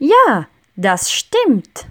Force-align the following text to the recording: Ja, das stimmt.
Ja, 0.00 0.48
das 0.76 1.12
stimmt. 1.12 1.86